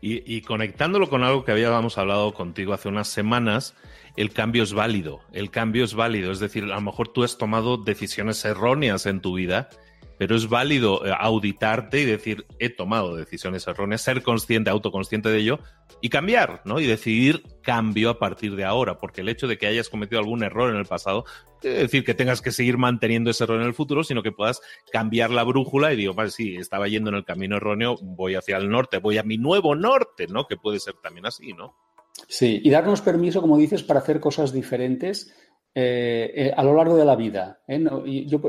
Y, 0.00 0.42
conectándolo 0.42 1.08
con 1.08 1.24
algo 1.24 1.44
que 1.44 1.52
habíamos 1.52 1.98
hablado 1.98 2.32
contigo 2.32 2.72
hace 2.74 2.88
unas 2.88 3.08
semanas, 3.08 3.74
el 4.16 4.30
cambio 4.32 4.62
es 4.62 4.72
válido. 4.72 5.20
El 5.32 5.50
cambio 5.50 5.84
es 5.84 5.94
válido. 5.94 6.30
Es 6.30 6.38
decir, 6.38 6.64
a 6.64 6.76
lo 6.76 6.80
mejor 6.80 7.08
tú 7.08 7.24
has 7.24 7.38
tomado 7.38 7.76
decisiones 7.76 8.44
erróneas 8.44 9.06
en 9.06 9.20
tu 9.20 9.34
vida 9.34 9.68
pero 10.18 10.36
es 10.36 10.48
válido 10.48 11.04
eh, 11.06 11.12
auditarte 11.18 12.00
y 12.00 12.04
decir, 12.04 12.46
he 12.58 12.68
tomado 12.68 13.16
decisiones 13.16 13.66
erróneas, 13.66 14.02
ser 14.02 14.22
consciente, 14.22 14.70
autoconsciente 14.70 15.28
de 15.28 15.38
ello 15.38 15.58
y 16.00 16.08
cambiar, 16.08 16.62
¿no? 16.64 16.80
Y 16.80 16.86
decidir 16.86 17.42
cambio 17.62 18.10
a 18.10 18.18
partir 18.18 18.56
de 18.56 18.64
ahora, 18.64 18.98
porque 18.98 19.20
el 19.20 19.28
hecho 19.28 19.46
de 19.46 19.58
que 19.58 19.66
hayas 19.66 19.88
cometido 19.88 20.18
algún 20.20 20.42
error 20.42 20.70
en 20.70 20.76
el 20.76 20.86
pasado, 20.86 21.24
quiere 21.60 21.78
decir 21.78 22.04
que 22.04 22.14
tengas 22.14 22.42
que 22.42 22.52
seguir 22.52 22.78
manteniendo 22.78 23.30
ese 23.30 23.44
error 23.44 23.60
en 23.60 23.66
el 23.66 23.74
futuro, 23.74 24.04
sino 24.04 24.22
que 24.22 24.32
puedas 24.32 24.60
cambiar 24.92 25.30
la 25.30 25.44
brújula 25.44 25.92
y 25.92 25.96
digo, 25.96 26.14
vale, 26.14 26.30
sí, 26.30 26.56
estaba 26.56 26.88
yendo 26.88 27.10
en 27.10 27.16
el 27.16 27.24
camino 27.24 27.56
erróneo, 27.56 27.96
voy 28.02 28.34
hacia 28.34 28.56
el 28.56 28.68
norte, 28.68 28.98
voy 28.98 29.18
a 29.18 29.22
mi 29.22 29.38
nuevo 29.38 29.74
norte, 29.74 30.26
¿no? 30.28 30.46
Que 30.46 30.56
puede 30.56 30.80
ser 30.80 30.94
también 31.02 31.26
así, 31.26 31.52
¿no? 31.52 31.76
Sí, 32.28 32.60
y 32.64 32.70
darnos 32.70 33.02
permiso, 33.02 33.40
como 33.40 33.58
dices, 33.58 33.82
para 33.82 34.00
hacer 34.00 34.20
cosas 34.20 34.52
diferentes 34.52 35.34
eh, 35.78 36.32
eh, 36.34 36.52
a 36.56 36.62
lo 36.62 36.72
largo 36.72 36.96
de 36.96 37.04
la 37.04 37.14
vida. 37.14 37.60
¿eh? 37.68 37.84
yo 38.26 38.40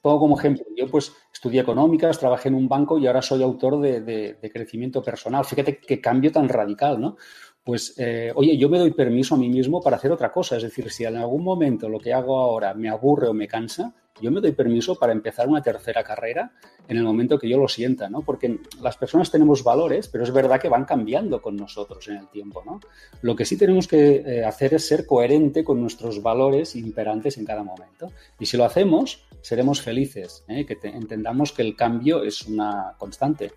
pongo 0.00 0.18
como 0.18 0.38
ejemplo, 0.38 0.64
yo 0.74 0.88
pues 0.90 1.12
estudié 1.30 1.60
económicas, 1.60 2.18
trabajé 2.18 2.48
en 2.48 2.54
un 2.54 2.68
banco 2.68 2.96
y 2.96 3.06
ahora 3.06 3.20
soy 3.20 3.42
autor 3.42 3.82
de, 3.82 4.00
de 4.00 4.50
crecimiento 4.50 5.02
personal. 5.02 5.44
Fíjate 5.44 5.76
qué 5.76 6.00
cambio 6.00 6.32
tan 6.32 6.48
radical, 6.48 6.98
¿no? 6.98 7.18
Pues, 7.62 7.94
oye, 8.34 8.56
yo 8.56 8.70
me 8.70 8.78
doy 8.78 8.92
permiso 8.92 9.34
a 9.34 9.38
mí 9.38 9.50
mismo 9.50 9.82
para 9.82 9.96
hacer 9.96 10.10
otra 10.10 10.32
cosa. 10.32 10.56
Es 10.56 10.62
decir, 10.62 10.90
si 10.90 11.04
en 11.04 11.18
algún 11.18 11.44
momento 11.44 11.86
lo 11.86 12.00
que 12.00 12.14
hago 12.14 12.38
ahora 12.38 12.72
me 12.72 12.88
aburre 12.88 13.28
o 13.28 13.34
me 13.34 13.46
cansa, 13.46 13.94
yo 14.20 14.30
me 14.30 14.40
doy 14.40 14.52
permiso 14.52 14.96
para 14.96 15.12
empezar 15.12 15.48
una 15.48 15.62
tercera 15.62 16.02
carrera 16.02 16.52
en 16.88 16.96
el 16.96 17.04
momento 17.04 17.38
que 17.38 17.48
yo 17.48 17.58
lo 17.58 17.68
sienta, 17.68 18.08
¿no? 18.08 18.22
Porque 18.22 18.58
las 18.80 18.96
personas 18.96 19.30
tenemos 19.30 19.62
valores, 19.62 20.08
pero 20.08 20.24
es 20.24 20.32
verdad 20.32 20.60
que 20.60 20.68
van 20.68 20.84
cambiando 20.84 21.40
con 21.40 21.56
nosotros 21.56 22.06
en 22.08 22.16
el 22.16 22.28
tiempo, 22.28 22.62
¿no? 22.64 22.80
Lo 23.22 23.36
que 23.36 23.44
sí 23.44 23.56
tenemos 23.56 23.86
que 23.86 24.16
eh, 24.16 24.44
hacer 24.44 24.74
es 24.74 24.86
ser 24.86 25.06
coherente 25.06 25.64
con 25.64 25.80
nuestros 25.80 26.22
valores 26.22 26.76
imperantes 26.76 27.38
en 27.38 27.44
cada 27.44 27.62
momento. 27.62 28.12
Y 28.38 28.46
si 28.46 28.56
lo 28.56 28.64
hacemos, 28.64 29.26
seremos 29.40 29.80
felices, 29.80 30.44
¿eh? 30.48 30.66
que 30.66 30.78
entendamos 30.82 31.52
que 31.52 31.62
el 31.62 31.76
cambio 31.76 32.22
es 32.22 32.42
una 32.42 32.94
constante 32.98 33.52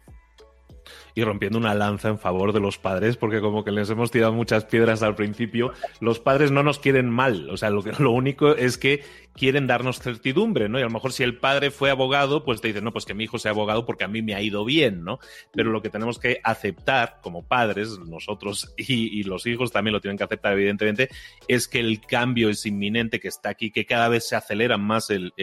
y 1.15 1.23
rompiendo 1.23 1.57
una 1.57 1.75
lanza 1.75 2.09
en 2.09 2.19
favor 2.19 2.53
de 2.53 2.59
los 2.59 2.77
padres, 2.77 3.17
porque 3.17 3.41
como 3.41 3.63
que 3.63 3.71
les 3.71 3.89
hemos 3.89 4.11
tirado 4.11 4.33
muchas 4.33 4.65
piedras 4.65 5.03
al 5.03 5.15
principio, 5.15 5.73
los 5.99 6.19
padres 6.19 6.51
no 6.51 6.63
nos 6.63 6.79
quieren 6.79 7.09
mal, 7.09 7.49
o 7.49 7.57
sea, 7.57 7.69
lo, 7.69 7.83
que, 7.83 7.91
lo 7.99 8.11
único 8.11 8.55
es 8.55 8.77
que 8.77 9.03
quieren 9.33 9.65
darnos 9.65 9.99
certidumbre, 9.99 10.69
¿no? 10.69 10.77
Y 10.77 10.81
a 10.81 10.85
lo 10.85 10.91
mejor 10.91 11.11
si 11.11 11.23
el 11.23 11.37
padre 11.37 11.71
fue 11.71 11.89
abogado, 11.89 12.43
pues 12.45 12.61
te 12.61 12.67
dicen, 12.67 12.83
no, 12.83 12.93
pues 12.93 13.05
que 13.05 13.13
mi 13.13 13.23
hijo 13.23 13.39
sea 13.39 13.51
abogado 13.51 13.85
porque 13.85 14.03
a 14.03 14.07
mí 14.07 14.21
me 14.21 14.35
ha 14.35 14.41
ido 14.41 14.63
bien, 14.63 15.03
¿no? 15.03 15.19
Pero 15.51 15.71
lo 15.71 15.81
que 15.81 15.89
tenemos 15.89 16.19
que 16.19 16.39
aceptar 16.43 17.19
como 17.21 17.43
padres, 17.43 17.97
nosotros 17.99 18.73
y, 18.77 19.23
los 19.23 19.45
hijos 19.47 19.71
también 19.71 19.93
lo 19.93 20.01
tienen 20.01 20.17
que 20.17 20.23
aceptar, 20.23 20.53
evidentemente, 20.53 21.09
es 21.47 21.67
que 21.67 21.79
el 21.79 22.01
cambio 22.01 22.49
es 22.49 22.65
inminente, 22.65 23.19
que 23.19 23.27
está 23.27 23.49
aquí, 23.49 23.71
que 23.71 23.85
cada 23.85 24.07
vez 24.07 24.27
se 24.27 24.35
aceleran 24.35 24.81
más 24.81 25.09
el, 25.09 25.33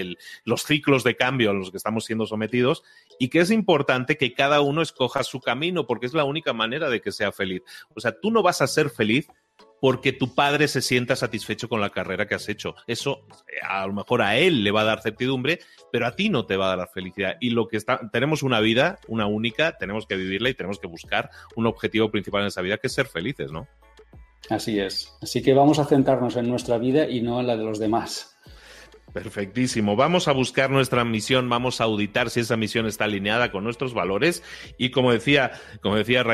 los 0.44 0.64
ciclos 0.64 1.02
de 1.02 1.16
cambio 1.16 1.50
a 1.50 1.54
los 1.54 1.70
que 1.70 1.76
estamos 1.76 2.04
siendo 2.04 2.26
sometidos 2.26 2.84
y 3.18 3.28
que 3.28 3.40
es 3.40 3.50
importante 3.50 4.16
que 4.16 4.34
cada 4.34 4.60
uno 4.60 4.82
escoja 4.82 5.24
su 5.24 5.40
camino 5.40 5.59
porque 5.86 6.06
es 6.06 6.14
la 6.14 6.24
única 6.24 6.52
manera 6.52 6.88
de 6.88 7.00
que 7.00 7.12
sea 7.12 7.32
feliz. 7.32 7.62
O 7.94 8.00
sea, 8.00 8.18
tú 8.20 8.30
no 8.30 8.42
vas 8.42 8.62
a 8.62 8.66
ser 8.66 8.90
feliz 8.90 9.28
porque 9.80 10.12
tu 10.12 10.34
padre 10.34 10.68
se 10.68 10.82
sienta 10.82 11.16
satisfecho 11.16 11.68
con 11.68 11.80
la 11.80 11.90
carrera 11.90 12.26
que 12.26 12.34
has 12.34 12.48
hecho. 12.48 12.74
Eso 12.86 13.26
a 13.66 13.86
lo 13.86 13.94
mejor 13.94 14.22
a 14.22 14.36
él 14.36 14.62
le 14.62 14.70
va 14.70 14.82
a 14.82 14.84
dar 14.84 15.00
certidumbre, 15.00 15.60
pero 15.90 16.06
a 16.06 16.14
ti 16.14 16.28
no 16.28 16.46
te 16.46 16.56
va 16.56 16.72
a 16.72 16.76
dar 16.76 16.88
felicidad. 16.92 17.36
Y 17.40 17.50
lo 17.50 17.66
que 17.66 17.76
está, 17.76 18.00
tenemos 18.12 18.42
una 18.42 18.60
vida, 18.60 18.98
una 19.08 19.26
única, 19.26 19.78
tenemos 19.78 20.06
que 20.06 20.16
vivirla 20.16 20.50
y 20.50 20.54
tenemos 20.54 20.78
que 20.78 20.86
buscar 20.86 21.30
un 21.56 21.66
objetivo 21.66 22.10
principal 22.10 22.42
en 22.42 22.48
esa 22.48 22.62
vida 22.62 22.76
que 22.76 22.88
es 22.88 22.92
ser 22.92 23.06
felices, 23.06 23.50
¿no? 23.50 23.66
Así 24.48 24.78
es. 24.78 25.16
Así 25.22 25.42
que 25.42 25.54
vamos 25.54 25.78
a 25.78 25.84
centrarnos 25.84 26.36
en 26.36 26.48
nuestra 26.48 26.78
vida 26.78 27.08
y 27.08 27.22
no 27.22 27.40
en 27.40 27.46
la 27.46 27.56
de 27.56 27.64
los 27.64 27.78
demás. 27.78 28.36
Perfectísimo. 29.12 29.96
Vamos 29.96 30.28
a 30.28 30.32
buscar 30.32 30.70
nuestra 30.70 31.04
misión, 31.04 31.48
vamos 31.48 31.80
a 31.80 31.84
auditar 31.84 32.30
si 32.30 32.40
esa 32.40 32.56
misión 32.56 32.86
está 32.86 33.04
alineada 33.04 33.50
con 33.50 33.64
nuestros 33.64 33.92
valores 33.92 34.42
y 34.78 34.90
como 34.90 35.12
decía, 35.12 35.52
como 35.82 35.96
decía 35.96 36.24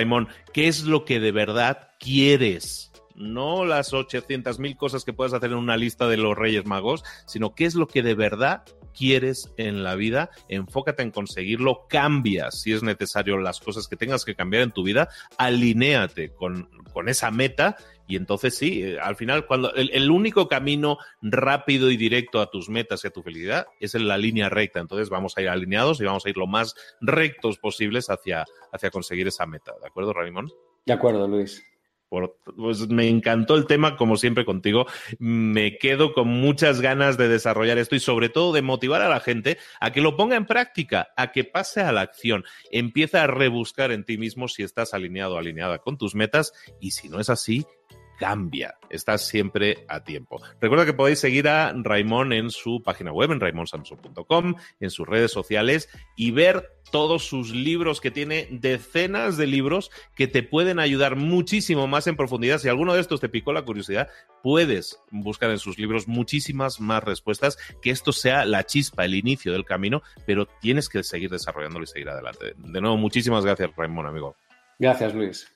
¿qué 0.52 0.68
es 0.68 0.84
lo 0.84 1.04
que 1.04 1.20
de 1.20 1.32
verdad 1.32 1.90
quieres? 1.98 2.92
no 3.16 3.64
las 3.64 3.92
800 3.92 4.58
mil 4.58 4.76
cosas 4.76 5.04
que 5.04 5.12
puedas 5.12 5.32
hacer 5.32 5.50
en 5.50 5.56
una 5.56 5.76
lista 5.76 6.06
de 6.06 6.16
los 6.16 6.36
Reyes 6.36 6.66
Magos, 6.66 7.02
sino 7.26 7.54
qué 7.54 7.64
es 7.64 7.74
lo 7.74 7.88
que 7.88 8.02
de 8.02 8.14
verdad 8.14 8.62
quieres 8.96 9.52
en 9.56 9.82
la 9.82 9.94
vida, 9.94 10.30
enfócate 10.48 11.02
en 11.02 11.10
conseguirlo, 11.10 11.86
cambia 11.88 12.50
si 12.50 12.72
es 12.72 12.82
necesario 12.82 13.38
las 13.38 13.60
cosas 13.60 13.88
que 13.88 13.96
tengas 13.96 14.24
que 14.24 14.34
cambiar 14.34 14.62
en 14.62 14.72
tu 14.72 14.82
vida, 14.82 15.08
alinéate 15.38 16.30
con, 16.30 16.68
con 16.92 17.08
esa 17.08 17.30
meta 17.30 17.76
y 18.06 18.16
entonces 18.16 18.56
sí, 18.56 18.82
eh, 18.82 18.98
al 19.00 19.16
final, 19.16 19.46
cuando 19.46 19.74
el, 19.74 19.90
el, 19.92 20.10
único 20.10 20.48
camino 20.48 20.98
rápido 21.20 21.90
y 21.90 21.96
directo 21.96 22.40
a 22.40 22.50
tus 22.50 22.68
metas 22.68 23.04
y 23.04 23.08
a 23.08 23.10
tu 23.10 23.22
felicidad 23.22 23.66
es 23.80 23.94
en 23.94 24.06
la 24.06 24.16
línea 24.16 24.48
recta. 24.48 24.80
Entonces 24.80 25.08
vamos 25.08 25.36
a 25.36 25.42
ir 25.42 25.48
alineados 25.48 26.00
y 26.00 26.04
vamos 26.04 26.24
a 26.24 26.30
ir 26.30 26.36
lo 26.36 26.46
más 26.46 26.74
rectos 27.00 27.58
posibles 27.58 28.08
hacia, 28.08 28.44
hacia 28.72 28.90
conseguir 28.90 29.26
esa 29.26 29.46
meta. 29.46 29.72
¿De 29.80 29.86
acuerdo, 29.86 30.12
Ramón? 30.12 30.52
De 30.84 30.92
acuerdo, 30.92 31.26
Luis 31.26 31.64
pues 32.56 32.88
me 32.88 33.08
encantó 33.08 33.56
el 33.56 33.66
tema, 33.66 33.96
como 33.96 34.16
siempre 34.16 34.44
contigo. 34.44 34.86
Me 35.18 35.76
quedo 35.78 36.12
con 36.12 36.28
muchas 36.28 36.80
ganas 36.80 37.16
de 37.16 37.28
desarrollar 37.28 37.78
esto 37.78 37.96
y 37.96 38.00
sobre 38.00 38.28
todo 38.28 38.52
de 38.52 38.62
motivar 38.62 39.02
a 39.02 39.08
la 39.08 39.20
gente 39.20 39.58
a 39.80 39.92
que 39.92 40.00
lo 40.00 40.16
ponga 40.16 40.36
en 40.36 40.46
práctica, 40.46 41.08
a 41.16 41.32
que 41.32 41.44
pase 41.44 41.80
a 41.80 41.92
la 41.92 42.02
acción. 42.02 42.44
Empieza 42.70 43.22
a 43.22 43.26
rebuscar 43.26 43.92
en 43.92 44.04
ti 44.04 44.18
mismo 44.18 44.48
si 44.48 44.62
estás 44.62 44.94
alineado 44.94 45.34
o 45.34 45.38
alineada 45.38 45.78
con 45.78 45.98
tus 45.98 46.14
metas 46.14 46.52
y 46.80 46.92
si 46.92 47.08
no 47.08 47.20
es 47.20 47.28
así, 47.28 47.66
cambia. 48.18 48.74
Estás 48.90 49.26
siempre 49.26 49.84
a 49.88 50.04
tiempo. 50.04 50.40
Recuerda 50.60 50.86
que 50.86 50.92
podéis 50.92 51.18
seguir 51.18 51.48
a 51.48 51.72
Raimón 51.72 52.32
en 52.32 52.50
su 52.50 52.82
página 52.82 53.12
web, 53.12 53.32
en 53.32 53.40
raimonsamson.com, 53.40 54.54
en 54.80 54.90
sus 54.90 55.06
redes 55.06 55.32
sociales 55.32 55.88
y 56.16 56.30
ver 56.30 56.72
todos 56.90 57.26
sus 57.26 57.52
libros, 57.52 58.00
que 58.00 58.10
tiene 58.10 58.48
decenas 58.50 59.36
de 59.36 59.46
libros 59.46 59.90
que 60.14 60.28
te 60.28 60.42
pueden 60.42 60.78
ayudar 60.78 61.16
muchísimo 61.16 61.86
más 61.86 62.06
en 62.06 62.16
profundidad. 62.16 62.58
Si 62.58 62.68
alguno 62.68 62.94
de 62.94 63.00
estos 63.00 63.20
te 63.20 63.28
picó 63.28 63.52
la 63.52 63.62
curiosidad, 63.62 64.08
puedes 64.42 65.00
buscar 65.10 65.50
en 65.50 65.58
sus 65.58 65.78
libros 65.78 66.06
muchísimas 66.08 66.80
más 66.80 67.02
respuestas, 67.02 67.58
que 67.82 67.90
esto 67.90 68.12
sea 68.12 68.44
la 68.44 68.64
chispa, 68.64 69.04
el 69.04 69.14
inicio 69.14 69.52
del 69.52 69.64
camino, 69.64 70.02
pero 70.26 70.46
tienes 70.46 70.88
que 70.88 71.02
seguir 71.02 71.30
desarrollándolo 71.30 71.84
y 71.84 71.88
seguir 71.88 72.08
adelante. 72.08 72.54
De 72.56 72.80
nuevo, 72.80 72.96
muchísimas 72.96 73.44
gracias, 73.44 73.70
Raimón, 73.76 74.06
amigo. 74.06 74.36
Gracias, 74.78 75.14
Luis. 75.14 75.55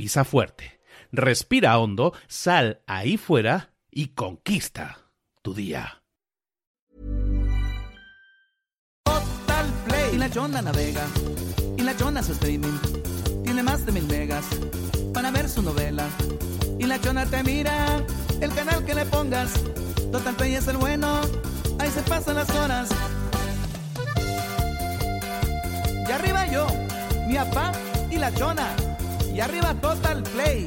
pisa 0.00 0.24
fuerte, 0.24 0.80
respira 1.12 1.78
hondo, 1.78 2.14
sal 2.26 2.80
ahí 2.86 3.18
fuera 3.18 3.74
y 3.90 4.14
conquista 4.14 5.10
tu 5.42 5.52
día. 5.52 6.02
Total 9.04 9.66
Play. 9.86 10.14
Y 10.14 10.16
la 10.16 10.30
Chona 10.30 10.62
navega, 10.62 11.06
y 11.76 11.82
la 11.82 11.94
Chona 11.98 12.22
su 12.22 12.32
streaming. 12.32 12.78
Tiene 13.44 13.62
más 13.62 13.84
de 13.84 13.92
mil 13.92 14.04
megas 14.04 14.46
para 15.12 15.30
ver 15.30 15.50
su 15.50 15.60
novela. 15.60 16.08
Y 16.78 16.86
la 16.86 16.98
Chona 16.98 17.26
te 17.26 17.42
mira, 17.42 18.02
el 18.40 18.54
canal 18.54 18.82
que 18.86 18.94
le 18.94 19.04
pongas. 19.04 19.52
Total 20.10 20.34
Play 20.34 20.54
es 20.54 20.66
el 20.66 20.78
bueno, 20.78 21.20
ahí 21.78 21.90
se 21.90 22.00
pasan 22.04 22.36
las 22.36 22.48
horas. 22.48 22.88
Y 26.08 26.10
arriba 26.10 26.46
yo, 26.46 26.66
mi 27.28 27.34
papá 27.34 27.72
y 28.10 28.16
la 28.16 28.34
Chona 28.34 28.74
y 29.34 29.40
arriba 29.40 29.74
Total 29.80 30.22
Play. 30.22 30.66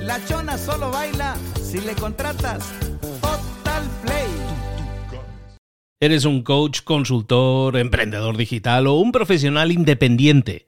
La 0.00 0.24
chona 0.26 0.56
solo 0.56 0.90
baila 0.90 1.36
si 1.62 1.80
le 1.80 1.94
contratas 1.94 2.72
Total 3.20 3.84
Play. 4.02 4.28
¿Eres 6.00 6.24
un 6.24 6.42
coach, 6.42 6.82
consultor, 6.82 7.76
emprendedor 7.76 8.36
digital 8.36 8.86
o 8.86 8.94
un 8.94 9.12
profesional 9.12 9.72
independiente? 9.72 10.67